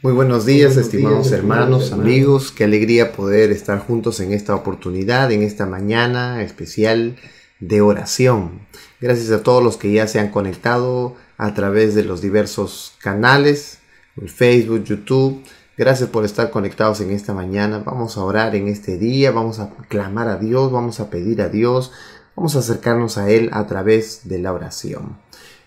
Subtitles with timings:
[0.00, 2.52] Muy buenos días, estimados hermanos, amigos.
[2.52, 7.16] Qué alegría poder estar juntos en esta oportunidad, en esta mañana especial
[7.58, 8.60] de oración.
[9.00, 13.80] Gracias a todos los que ya se han conectado a través de los diversos canales,
[14.28, 15.42] Facebook, YouTube.
[15.76, 17.82] Gracias por estar conectados en esta mañana.
[17.84, 21.48] Vamos a orar en este día, vamos a clamar a Dios, vamos a pedir a
[21.48, 21.90] Dios,
[22.36, 25.18] vamos a acercarnos a Él a través de la oración.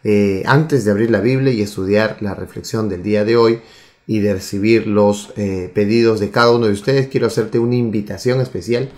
[0.06, 3.62] Eh, antes de abrir la Biblia y estudiar la reflexión del día de hoy,
[4.08, 8.42] y de recibir los eh, pedidos de cada uno de ustedes, quiero hacerte una invitación
[8.42, 8.90] especial.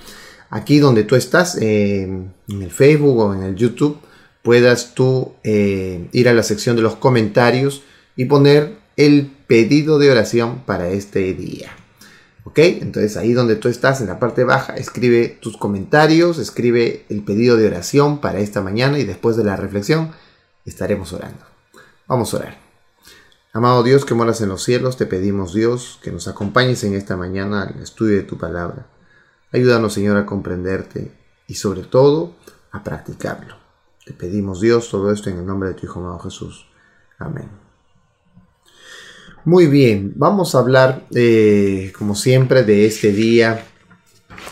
[0.49, 3.97] Aquí donde tú estás, eh, en el Facebook o en el YouTube,
[4.43, 7.83] puedas tú eh, ir a la sección de los comentarios
[8.15, 11.71] y poner el pedido de oración para este día.
[12.43, 12.59] ¿Ok?
[12.59, 17.55] Entonces ahí donde tú estás, en la parte baja, escribe tus comentarios, escribe el pedido
[17.55, 20.11] de oración para esta mañana y después de la reflexión
[20.65, 21.45] estaremos orando.
[22.07, 22.62] Vamos a orar.
[23.55, 27.15] Amado Dios que moras en los cielos, te pedimos Dios que nos acompañes en esta
[27.15, 28.87] mañana al estudio de tu palabra.
[29.51, 31.11] Ayúdanos Señor a comprenderte
[31.47, 32.33] y sobre todo
[32.71, 33.55] a practicarlo.
[34.03, 36.65] Te pedimos Dios todo esto en el nombre de tu Hijo amado Jesús.
[37.19, 37.47] Amén.
[39.45, 43.67] Muy bien, vamos a hablar eh, como siempre de este día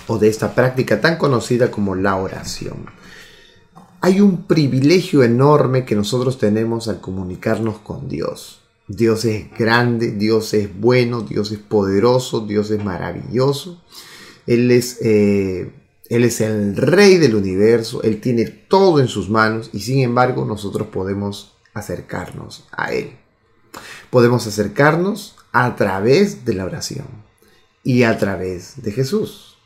[0.05, 2.85] o de esta práctica tan conocida como la oración.
[3.99, 8.60] Hay un privilegio enorme que nosotros tenemos al comunicarnos con Dios.
[8.87, 13.81] Dios es grande, Dios es bueno, Dios es poderoso, Dios es maravilloso.
[14.47, 15.71] Él es, eh,
[16.09, 20.45] él es el rey del universo, Él tiene todo en sus manos y sin embargo
[20.45, 23.11] nosotros podemos acercarnos a Él.
[24.09, 27.05] Podemos acercarnos a través de la oración
[27.83, 29.57] y a través de Jesús.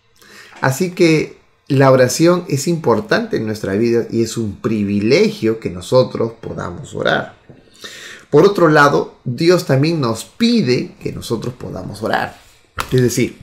[0.62, 6.34] Así que la oración es importante en nuestra vida y es un privilegio que nosotros
[6.40, 7.38] podamos orar.
[8.30, 12.38] Por otro lado, Dios también nos pide que nosotros podamos orar.
[12.92, 13.38] Es decir,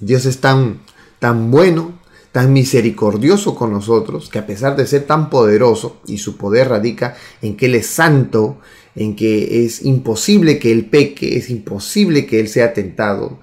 [0.00, 0.80] Dios es tan,
[1.18, 1.98] tan bueno,
[2.32, 7.16] tan misericordioso con nosotros, que a pesar de ser tan poderoso, y su poder radica
[7.42, 8.58] en que Él es santo,
[8.94, 13.40] en que es imposible que Él peque, es imposible que Él sea tentado,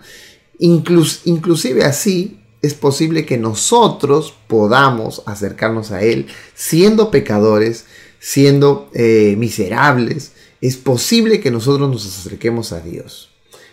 [0.60, 7.86] inclusive así es posible que nosotros podamos acercarnos a Él siendo pecadores,
[8.20, 13.30] siendo eh, miserables, es posible que nosotros nos acerquemos a Dios.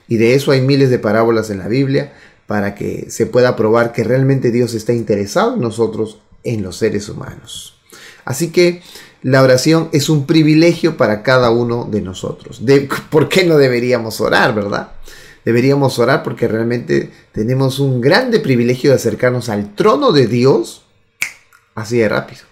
[0.09, 2.13] Y de eso hay miles de parábolas en la Biblia
[2.47, 7.09] para que se pueda probar que realmente Dios está interesado en nosotros, en los seres
[7.09, 7.77] humanos.
[8.25, 8.83] Así que
[9.23, 12.61] la oración es un privilegio para cada uno de nosotros.
[13.11, 14.93] ¿Por qué no deberíamos orar, verdad?
[15.45, 20.85] Deberíamos orar porque realmente tenemos un grande privilegio de acercarnos al trono de Dios
[21.75, 22.43] así de rápido.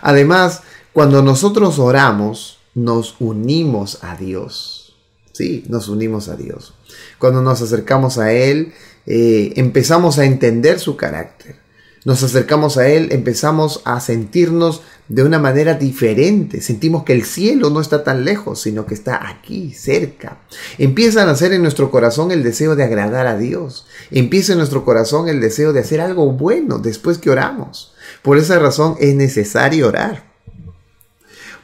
[0.00, 0.62] Además,
[0.92, 4.96] cuando nosotros oramos, nos unimos a Dios.
[5.32, 6.74] Sí, nos unimos a Dios.
[7.18, 8.72] Cuando nos acercamos a Él,
[9.06, 11.56] eh, empezamos a entender su carácter.
[12.04, 16.60] Nos acercamos a Él, empezamos a sentirnos de una manera diferente.
[16.60, 20.38] Sentimos que el cielo no está tan lejos, sino que está aquí, cerca.
[20.78, 23.86] Empieza a nacer en nuestro corazón el deseo de agradar a Dios.
[24.10, 27.94] Empieza en nuestro corazón el deseo de hacer algo bueno después que oramos.
[28.22, 30.24] Por esa razón es necesario orar.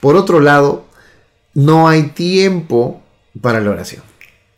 [0.01, 0.85] Por otro lado,
[1.59, 3.03] no hay tiempo
[3.43, 4.03] para la oración.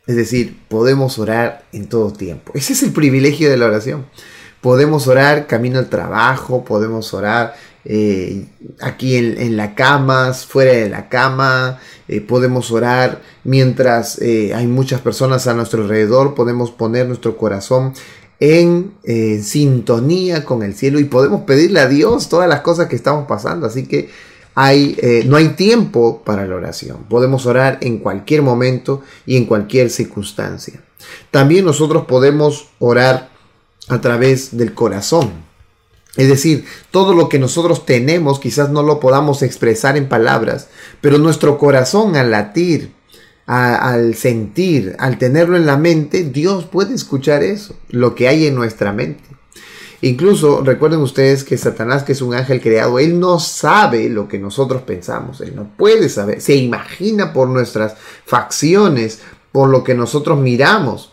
[0.05, 2.51] Es decir, podemos orar en todo tiempo.
[2.53, 4.05] Ese es el privilegio de la oración.
[4.61, 7.55] Podemos orar camino al trabajo, podemos orar
[7.85, 8.45] eh,
[8.81, 15.01] aquí en, la cama, fuera de la cama, eh, podemos orar mientras eh, hay muchas
[15.01, 17.93] personas a nuestro alrededor, podemos poner nuestro corazón
[18.39, 18.93] en
[19.41, 23.65] sintonía con el cielo y podemos pedirle a Dios todas las cosas que estamos pasando.
[23.65, 24.09] Así que
[24.57, 27.05] eh, no hay tiempo para la oración.
[27.09, 30.81] Podemos orar en cualquier momento y en cualquier circunstancia.
[31.31, 33.29] También nosotros podemos orar
[33.87, 35.31] a través del corazón.
[36.17, 40.67] Es decir, todo lo que nosotros tenemos quizás no lo podamos expresar en palabras,
[40.99, 42.93] pero nuestro corazón al latir,
[43.45, 48.55] al sentir, al tenerlo en la mente, Dios puede escuchar eso, lo que hay en
[48.55, 49.23] nuestra mente.
[50.01, 54.39] Incluso recuerden ustedes que Satanás, que es un ángel creado, él no sabe lo que
[54.39, 60.39] nosotros pensamos, él no puede saber, se imagina por nuestras facciones, por lo que nosotros
[60.39, 61.11] miramos,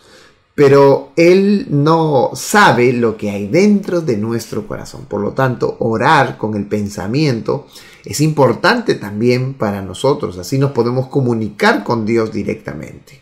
[0.55, 5.05] pero él no sabe lo que hay dentro de nuestro corazón.
[5.07, 7.67] Por lo tanto, orar con el pensamiento
[8.05, 13.21] es importante también para nosotros, así nos podemos comunicar con Dios directamente.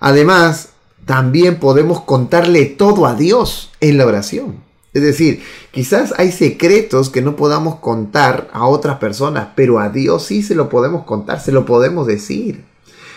[0.00, 0.70] Además,
[1.04, 4.69] también podemos contarle todo a Dios en la oración.
[4.92, 10.24] Es decir, quizás hay secretos que no podamos contar a otras personas, pero a Dios
[10.26, 12.64] sí se lo podemos contar, se lo podemos decir.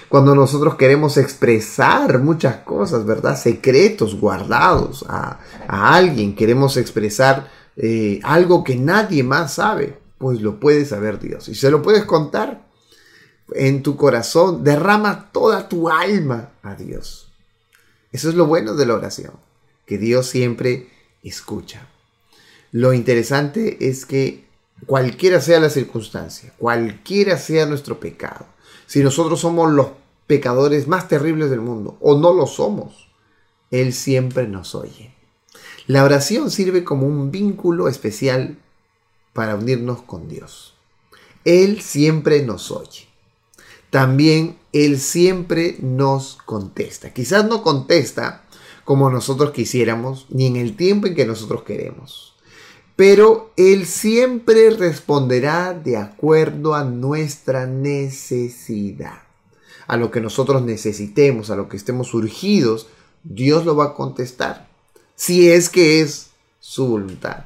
[0.09, 3.35] cuando nosotros queremos expresar muchas cosas, ¿verdad?
[3.35, 10.85] Secretos guardados a, alguien, queremos expresar eh, algo que nadie más sabe, pues lo puede
[10.85, 11.49] saber Dios.
[11.49, 12.67] Y se lo puedes contar
[13.55, 17.31] en tu corazón, derrama toda tu alma a Dios.
[18.11, 19.33] Eso es lo bueno de la oración,
[19.87, 20.92] que Dios siempre
[21.23, 21.87] escucha.
[22.71, 24.45] Lo interesante es que
[24.85, 28.45] cualquiera sea la circunstancia, cualquiera sea nuestro pecado,
[28.85, 29.87] si nosotros somos los
[30.27, 33.07] pecadores más terribles del mundo o no lo somos,
[33.71, 35.13] Él siempre nos oye.
[35.87, 38.57] La oración sirve como un vínculo especial
[39.33, 40.75] para unirnos con Dios.
[41.43, 43.07] Él siempre nos oye.
[43.89, 47.13] También Él siempre nos contesta.
[47.13, 48.42] Quizás no contesta
[48.83, 52.35] como nosotros quisiéramos, ni en el tiempo en que nosotros queremos.
[52.95, 59.23] Pero Él siempre responderá de acuerdo a nuestra necesidad
[59.87, 62.87] a lo que nosotros necesitemos, a lo que estemos urgidos,
[63.23, 64.67] Dios lo va a contestar,
[65.15, 67.45] si es que es su voluntad.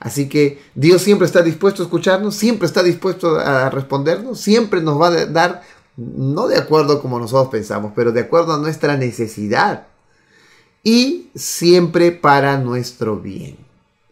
[0.00, 5.00] Así que Dios siempre está dispuesto a escucharnos, siempre está dispuesto a respondernos, siempre nos
[5.00, 5.62] va a dar,
[5.96, 9.88] no de acuerdo como nosotros pensamos, pero de acuerdo a nuestra necesidad.
[10.90, 13.58] Y siempre para nuestro bien.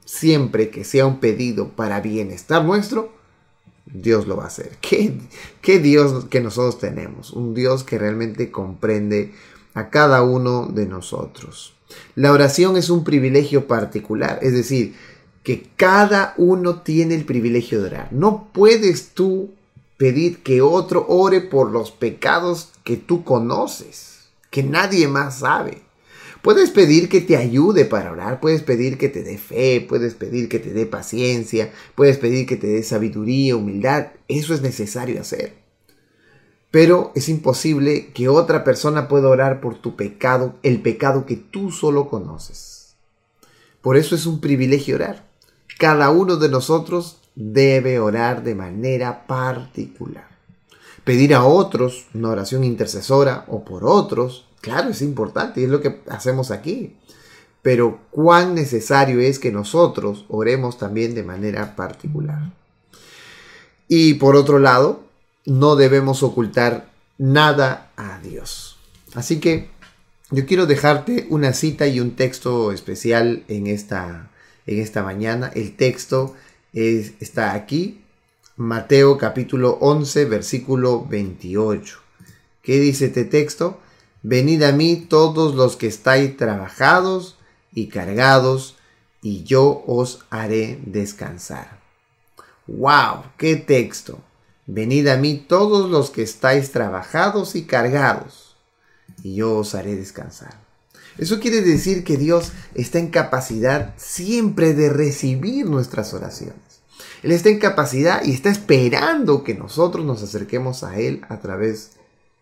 [0.04, 3.14] Siempre que sea un pedido para bienestar nuestro,
[3.86, 4.76] Dios lo va a hacer.
[4.82, 5.18] ¿Qué,
[5.62, 7.32] ¿Qué, Dios que nosotros tenemos?
[7.32, 9.32] Un Dios que realmente comprende
[9.72, 11.72] a cada uno de nosotros.
[12.14, 14.96] La oración es un privilegio particular, es decir,
[15.44, 18.08] que cada uno tiene el privilegio de orar.
[18.12, 19.48] No puedes tú
[19.96, 25.85] pedir que otro ore por los pecados que tú conoces, que nadie más sabe.
[26.46, 30.48] Puedes pedir que te ayude para orar, puedes pedir que te dé fe, puedes pedir
[30.48, 34.12] que te dé paciencia, puedes pedir que te dé sabiduría, humildad.
[34.28, 35.54] Eso es necesario hacer.
[36.70, 41.72] Pero es imposible que otra persona pueda orar por tu pecado, el pecado que tú
[41.72, 42.94] solo conoces.
[43.80, 45.26] Por eso es un privilegio orar.
[45.80, 50.28] Cada uno de nosotros debe orar de manera particular.
[51.02, 55.80] Pedir a otros una oración intercesora o por otros Claro, es importante y es lo
[55.80, 56.96] que hacemos aquí.
[57.62, 62.52] Pero cuán necesario es que nosotros oremos también de manera particular.
[63.88, 65.04] Y por otro lado,
[65.44, 68.78] no debemos ocultar nada a Dios.
[69.14, 69.68] Así que
[70.30, 74.30] yo quiero dejarte una cita y un texto especial en esta,
[74.66, 75.50] en esta mañana.
[75.54, 76.34] El texto
[76.72, 78.02] está aquí,
[78.56, 81.98] Mateo capítulo 11, versículo 28.
[82.62, 83.80] ¿Qué dice este texto?
[84.22, 87.36] Venid a mí todos los que estáis trabajados
[87.72, 88.76] y cargados,
[89.22, 91.80] y yo os haré descansar.
[92.66, 93.24] ¡Wow!
[93.36, 94.18] ¡Qué texto!
[94.66, 98.56] Venid a mí todos los que estáis trabajados y cargados,
[99.22, 100.60] y yo os haré descansar.
[101.18, 106.56] Eso quiere decir que Dios está en capacidad siempre de recibir nuestras oraciones.
[107.22, 111.92] Él está en capacidad y está esperando que nosotros nos acerquemos a Él a través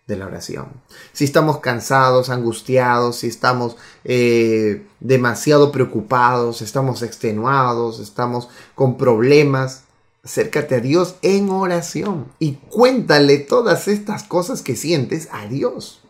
[0.07, 0.67] de la oración.
[1.13, 9.85] Si estamos cansados, angustiados, si estamos eh, demasiado preocupados, estamos extenuados, estamos con problemas,
[10.23, 16.01] acércate a Dios en oración y cuéntale todas estas cosas que sientes a Dios.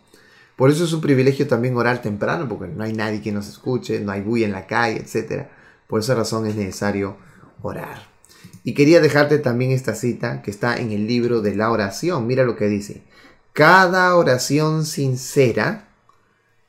[0.56, 4.00] Por eso es un privilegio también orar temprano, porque no hay nadie que nos escuche,
[4.00, 5.46] no hay bulla en la calle, etc.
[5.88, 7.16] Por esa razón es necesario
[7.60, 8.06] orar.
[8.62, 12.26] Y quería dejarte también esta cita que está en el libro de la oración.
[12.26, 13.02] Mira lo que dice.
[13.54, 15.87] Cada oración sincera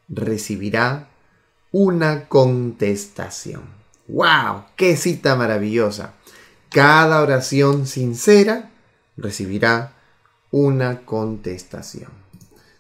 [0.08, 1.08] recibirá
[1.72, 3.64] una contestación.
[4.08, 4.66] ¡Wow!
[4.76, 6.14] ¡Qué cita maravillosa!
[6.70, 8.70] Cada oración sincera
[9.18, 9.94] recibirá
[10.52, 12.12] una contestación.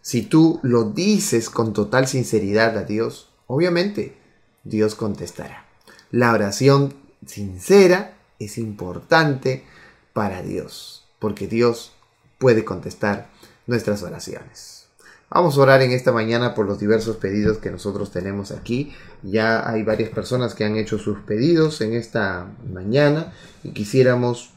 [0.02, 4.16] Si tú lo dices con total sinceridad a Dios, obviamente
[4.64, 5.66] Dios contestará.
[6.12, 6.94] La oración
[7.26, 9.66] sincera es importante
[10.14, 11.92] para Dios, porque Dios
[12.38, 13.34] puede contestar
[13.68, 14.86] nuestras oraciones.
[15.30, 18.94] Vamos a orar en esta mañana por los diversos pedidos que nosotros tenemos aquí.
[19.24, 24.52] Ya hay varias personas que han hecho sus pedidos en esta mañana y quisiéramos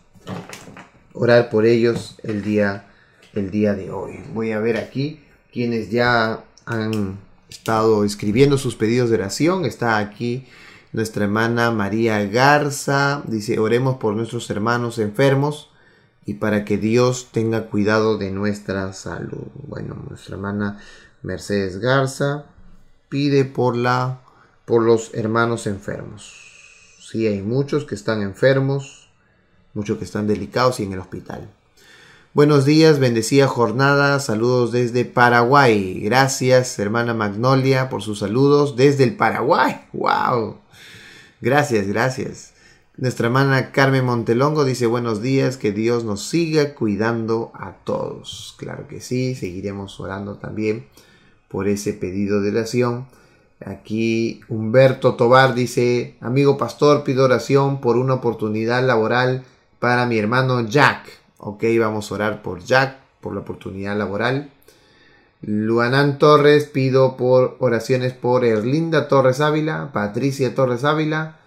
[1.15, 2.87] orar por ellos el día,
[3.33, 4.21] el día de hoy.
[4.35, 9.65] Voy a ver aquí quienes ya han estado escribiendo sus pedidos de oración.
[9.65, 10.47] Está aquí
[10.93, 13.23] nuestra hermana María Garza.
[13.27, 15.71] Dice, oremos por nuestros hermanos enfermos
[16.29, 19.47] y para que Dios tenga cuidado de nuestra salud.
[19.67, 20.79] Bueno, nuestra hermana
[21.23, 22.45] Mercedes Garza
[23.09, 24.21] pide por la
[24.67, 26.99] por los hermanos enfermos.
[27.01, 29.09] Sí, hay muchos que están enfermos,
[29.73, 31.49] muchos que están delicados y en el hospital.
[32.35, 35.99] Buenos días, bendecida jornada, saludos desde Paraguay.
[35.99, 39.87] Gracias, hermana Magnolia, por sus saludos desde el Paraguay.
[39.95, 40.59] ¡Wow!
[41.41, 42.53] Gracias, gracias.
[42.99, 48.57] Nuestra hermana Carmen Montelongo dice buenos días, que Dios nos siga cuidando a todos.
[48.59, 50.89] Claro que sí, seguiremos orando también
[51.47, 53.07] por ese pedido de oración.
[53.65, 59.45] Aquí Humberto Tobar dice, amigo pastor, pido oración por una oportunidad laboral
[59.79, 61.07] para mi hermano Jack.
[61.37, 64.51] Ok, vamos a orar por Jack, por la oportunidad laboral.
[65.41, 71.38] Luanán Torres, pido por oraciones por Erlinda Torres Ávila, Patricia Torres Ávila,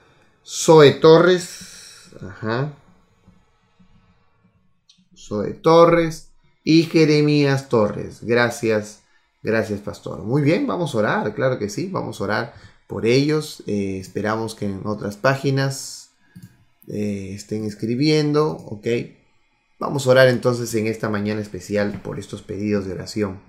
[0.46, 2.74] Zoe Torres, ajá.
[5.16, 6.32] Zoe Torres
[6.64, 8.20] y Jeremías Torres.
[8.24, 9.04] Gracias,
[9.44, 10.24] gracias pastor.
[10.24, 12.54] Muy bien, vamos a orar, claro que sí, vamos a orar
[12.88, 13.64] por ellos.
[13.68, 16.12] Eh, esperamos que en otras páginas
[16.88, 18.88] eh, estén escribiendo, ok.
[19.80, 23.40] Vamos a orar entonces en esta mañana especial por estos pedidos de oración.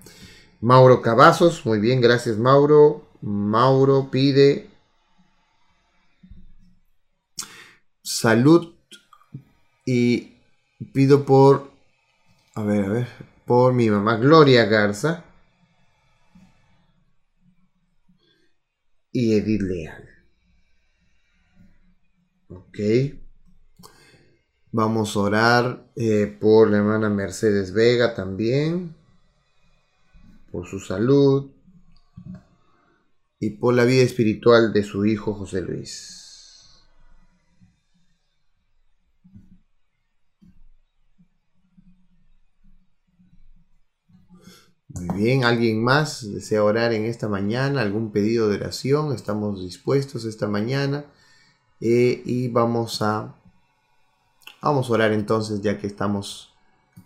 [0.61, 3.07] Mauro Cavazos, muy bien, gracias Mauro.
[3.21, 4.72] Mauro pide
[8.03, 8.73] salud
[9.85, 10.33] y
[10.91, 11.71] pido por,
[12.53, 13.07] a ver, a ver,
[13.45, 15.23] por mi mamá Gloria Garza
[19.11, 20.09] y Edith Leal.
[22.49, 22.79] Ok.
[24.71, 28.95] Vamos a orar eh, por la hermana Mercedes Vega también,
[30.51, 31.51] por su salud
[33.39, 36.22] y por la vida espiritual de su hijo José Luis.
[44.93, 47.81] Muy bien, ¿alguien más desea orar en esta mañana?
[47.81, 49.13] ¿Algún pedido de oración?
[49.13, 51.05] Estamos dispuestos esta mañana
[51.81, 53.35] eh, y vamos a
[54.63, 56.53] Vamos a orar entonces ya que estamos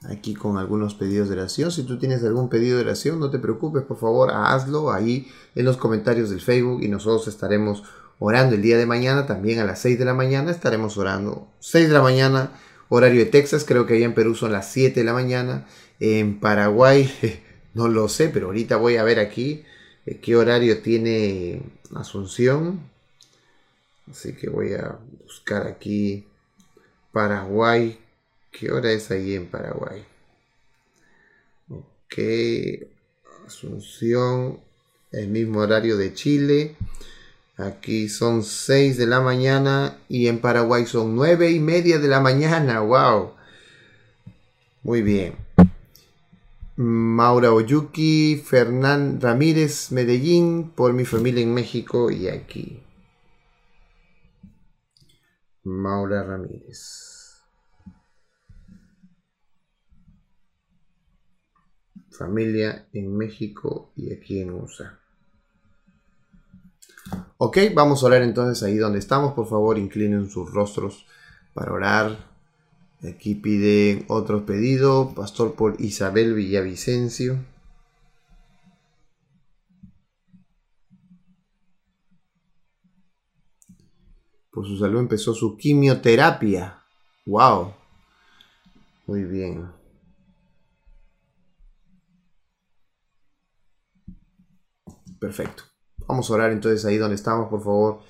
[0.04, 1.72] aquí con algunos pedidos de oración.
[1.72, 5.66] Si tú tienes algún pedido de oración, no te preocupes, por favor, hazlo ahí en
[5.66, 7.82] los comentarios del Facebook y nosotros estaremos
[8.20, 11.48] orando el día de mañana, también a las 6 de la mañana estaremos orando.
[11.62, 12.52] 6 de la mañana,
[12.90, 15.66] horario de Texas, creo que allá en Perú son las 7 de la mañana.
[16.00, 17.12] En Paraguay,
[17.78, 19.64] no lo sé, pero ahorita voy a ver aquí
[20.08, 21.62] eh, qué horario tiene
[21.96, 22.82] Asunción.
[24.10, 26.26] Así que voy a buscar aquí
[27.12, 28.00] Paraguay.
[28.52, 30.04] ¿Qué hora es ahí en Paraguay?
[31.70, 32.18] Ok.
[33.46, 34.60] Asunción.
[35.12, 36.76] El mismo horario de Chile.
[37.56, 42.20] Aquí son 6 de la mañana y en Paraguay son 9 y media de la
[42.20, 42.82] mañana.
[42.82, 43.34] ¡Wow!
[44.84, 45.47] Muy bien.
[46.78, 52.80] Maura Oyuki, Fernán Ramírez, Medellín, por mi familia en México y aquí.
[55.64, 57.08] Maura Ramírez.
[62.18, 65.00] familia en México y aquí en USA.
[67.38, 69.34] Ok, vamos a orar entonces ahí donde estamos.
[69.34, 71.06] Por favor, inclinen sus rostros
[71.54, 72.37] para orar.
[73.04, 77.38] Aquí piden otro pedido, pastor por Isabel Villavicencio.
[84.52, 86.84] Por su salud empezó su quimioterapia.
[87.28, 87.74] Wow.
[89.06, 89.70] Muy bien.
[95.20, 95.64] Perfecto.
[96.08, 98.02] Vamos a orar entonces ahí donde estamos, por favor.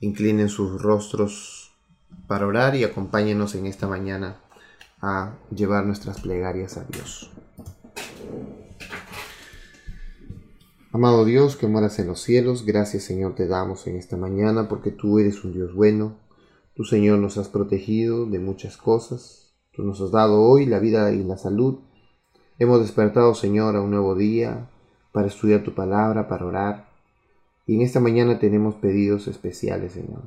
[0.00, 1.57] Inclinen sus rostros
[2.28, 4.36] para orar y acompáñenos en esta mañana
[5.00, 7.32] a llevar nuestras plegarias a Dios.
[10.92, 14.90] Amado Dios que moras en los cielos, gracias Señor te damos en esta mañana porque
[14.90, 16.18] tú eres un Dios bueno.
[16.74, 19.54] Tú Señor nos has protegido de muchas cosas.
[19.72, 21.80] Tú nos has dado hoy la vida y la salud.
[22.58, 24.70] Hemos despertado Señor a un nuevo día,
[25.12, 26.88] para estudiar tu palabra, para orar.
[27.66, 30.22] Y en esta mañana tenemos pedidos especiales, Señor.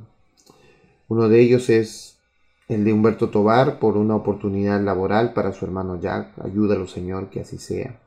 [1.12, 2.22] Uno de ellos es
[2.70, 6.40] el de Humberto Tobar por una oportunidad laboral para su hermano Jack.
[6.42, 8.00] Ayúdalo, Señor, que así sea.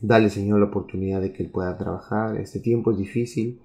[0.00, 2.36] Dale, Señor, la oportunidad de que él pueda trabajar.
[2.36, 3.60] Este tiempo es difícil.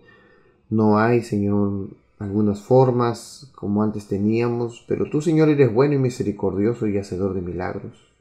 [0.70, 1.88] No hay, Señor,
[2.20, 7.42] algunas formas como antes teníamos, pero tú, Señor, eres bueno y misericordioso y hacedor de
[7.42, 8.14] milagros.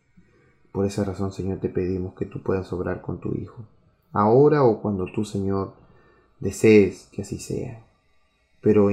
[0.73, 3.67] Por esa razón, Señor, te pedimos que tú puedas obrar con tu Hijo,
[4.15, 5.75] ahora o cuando tú, Señor,
[6.41, 7.85] desees que así sea.
[8.62, 8.91] Pero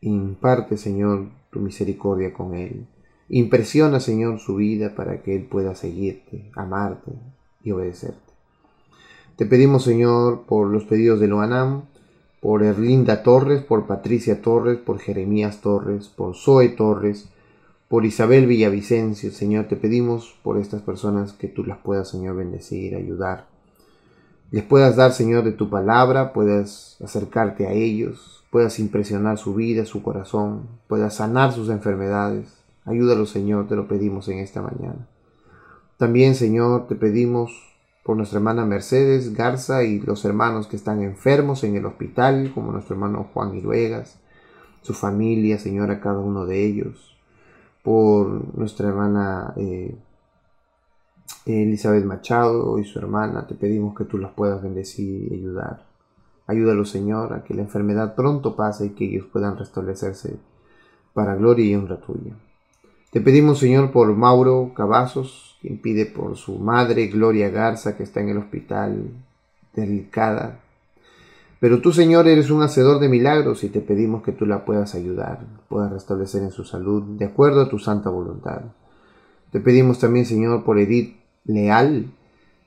[0.00, 2.86] imparte, Señor, tu misericordia con Él.
[3.28, 7.12] Impresiona, Señor, su vida para que Él pueda seguirte, amarte
[7.62, 8.18] y obedecerte.
[9.36, 11.82] Te pedimos, Señor, por los pedidos de Loanam,
[12.40, 17.28] por Erlinda Torres, por Patricia Torres, por Jeremías Torres, por Zoe Torres,
[17.90, 22.94] por Isabel Villavicencio, Señor, te pedimos por estas personas que tú las puedas, Señor, bendecir,
[22.94, 23.49] ayudar.
[24.50, 29.84] Les puedas dar, Señor, de tu palabra, puedas acercarte a ellos, puedas impresionar su vida,
[29.84, 32.48] su corazón, puedas sanar sus enfermedades.
[32.84, 35.06] Ayúdalos, Señor, te lo pedimos en esta mañana.
[35.98, 37.52] También, Señor, te pedimos
[38.02, 42.72] por nuestra hermana Mercedes Garza y los hermanos que están enfermos en el hospital, como
[42.72, 44.18] nuestro hermano Juan Iruegas,
[44.82, 47.10] su familia, Señor, a cada uno de ellos
[47.82, 49.94] por nuestra hermana eh,
[51.46, 53.46] Elizabeth Machado y su hermana.
[53.46, 55.86] Te pedimos que tú las puedas bendecir y ayudar.
[56.46, 60.36] Ayúdalos, Señor, a que la enfermedad pronto pase y que ellos puedan restablecerse
[61.14, 62.34] para gloria y honra tuya.
[63.12, 68.20] Te pedimos, Señor, por Mauro Cavazos, quien pide por su madre, Gloria Garza, que está
[68.20, 69.10] en el hospital
[69.74, 70.60] delicada
[71.60, 74.94] pero tú, Señor, eres un hacedor de milagros y te pedimos que tú la puedas
[74.94, 78.62] ayudar, puedas restablecer en su salud, de acuerdo a tu santa voluntad.
[79.52, 82.10] Te pedimos también, Señor, por Edith Leal,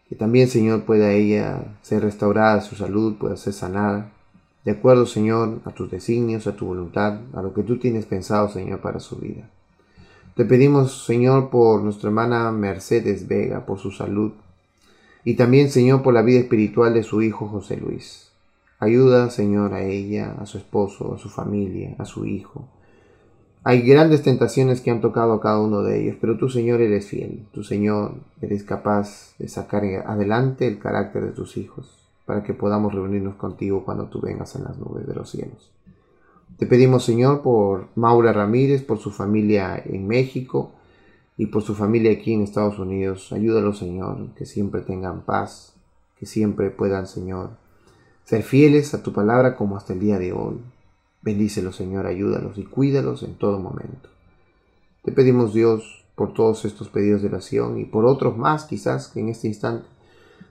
[0.10, 4.12] que también, Señor, pueda ella ser restaurada su salud, pueda ser sanada,
[4.66, 8.50] de acuerdo, Señor, a tus designios, a tu voluntad, a lo que tú tienes pensado,
[8.50, 9.50] Señor, para su vida.
[10.36, 14.32] Te pedimos, Señor, por nuestra hermana Mercedes Vega, por su salud,
[15.26, 18.32] y también, Señor, por la vida espiritual de su hijo José Luis.
[18.80, 22.68] Ayuda, Señor, a ella, a su esposo, a su familia, a su hijo.
[23.66, 27.08] Hay grandes tentaciones que han tocado a cada uno de ellos, pero tú, Señor, eres
[27.08, 27.46] fiel.
[27.54, 32.94] Tu Señor, eres capaz de sacar adelante el carácter de tus hijos, para que podamos
[32.94, 35.72] reunirnos contigo cuando tú vengas en las nubes de los cielos.
[36.58, 40.72] Te pedimos, Señor, por Maura Ramírez, por su familia en México
[41.38, 43.32] y por su familia aquí en Estados Unidos.
[43.32, 45.74] Ayúdalo, Señor, que siempre tengan paz,
[46.20, 47.52] que siempre puedan, Señor,
[48.26, 50.60] ser fieles a tu palabra como hasta el día de hoy.
[51.24, 54.10] Bendícelos, Señor, ayúdalos y cuídalos en todo momento.
[55.04, 59.22] Te pedimos, Dios, por todos estos pedidos de oración y por otros más quizás que
[59.22, 59.88] en este instante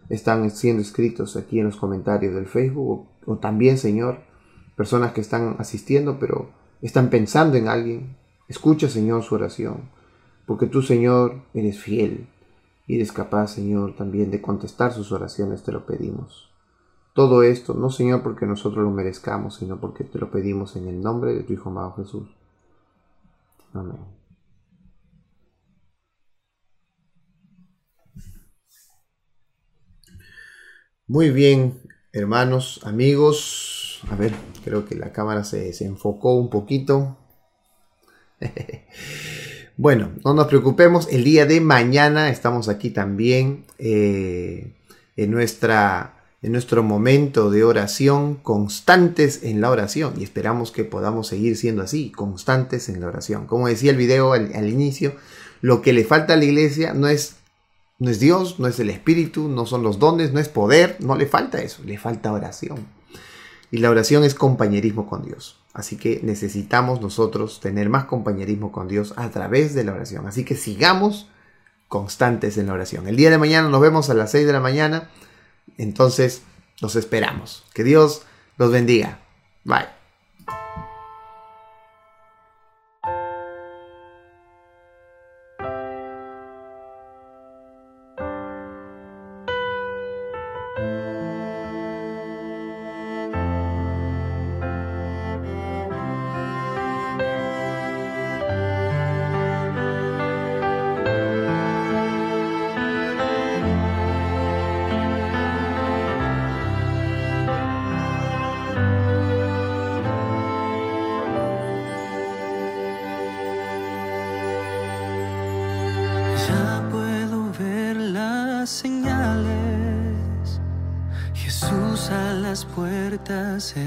[0.08, 4.20] están siendo escritos aquí en los comentarios del Facebook o, también, Señor,
[4.74, 8.16] personas que están asistiendo pero están pensando en alguien.
[8.48, 9.90] Escucha, Señor, su oración,
[10.46, 12.28] porque tú, Señor, eres fiel
[12.86, 16.51] y eres capaz, Señor, también de contestar sus oraciones, te lo pedimos.
[17.14, 21.00] Todo esto, no Señor porque nosotros lo merezcamos, sino porque te lo pedimos en el
[21.00, 22.28] nombre de tu Hijo amado Jesús.
[23.74, 23.98] Amén.
[31.06, 34.00] Muy bien, hermanos, amigos.
[34.10, 34.32] A ver,
[34.64, 37.18] creo que la cámara se, enfocó un poquito.
[39.76, 41.08] bueno, no nos preocupemos.
[41.12, 44.74] El día de mañana estamos aquí también eh,
[45.16, 50.14] en nuestra en nuestro momento de oración, constantes en la oración.
[50.18, 53.46] Y esperamos que podamos seguir siendo así, constantes en la oración.
[53.46, 55.14] Como decía el video al, inicio,
[55.60, 57.36] lo que le falta a la iglesia no es,
[58.00, 61.14] no es Dios, no es el Espíritu, no son los dones, no es poder, no
[61.14, 62.88] le falta eso, le falta oración.
[63.70, 65.60] Y la oración es compañerismo con Dios.
[65.72, 70.26] Así que necesitamos nosotros tener más compañerismo con Dios a través de la oración.
[70.26, 71.28] Así que sigamos
[71.86, 73.06] constantes en la oración.
[73.06, 75.08] El día de mañana nos vemos a las 6 de la mañana
[75.78, 76.42] entonces,
[76.80, 77.64] los esperamos.
[77.74, 78.22] Que Dios
[78.56, 79.20] los bendiga.
[79.64, 80.01] Bye.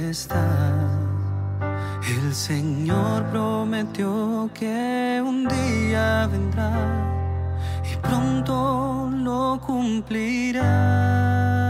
[0.09, 0.45] Está.
[2.07, 6.71] El Señor prometió que un día vendrá
[7.91, 11.64] y pronto lo cumplirá.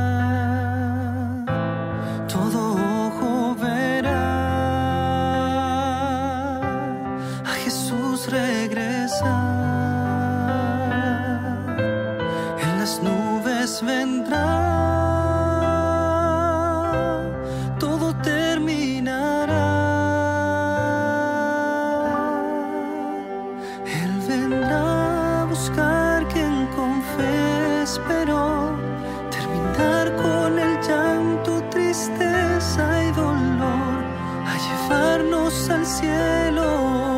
[35.69, 37.14] Al cielo,